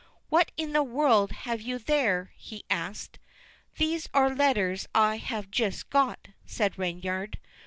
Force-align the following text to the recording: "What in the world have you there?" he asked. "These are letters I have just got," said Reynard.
"What 0.29 0.51
in 0.57 0.73
the 0.73 0.81
world 0.81 1.31
have 1.31 1.61
you 1.61 1.77
there?" 1.77 2.31
he 2.35 2.65
asked. 2.71 3.19
"These 3.77 4.09
are 4.15 4.33
letters 4.33 4.87
I 4.95 5.17
have 5.17 5.51
just 5.51 5.91
got," 5.91 6.29
said 6.43 6.75
Reynard. 6.75 7.37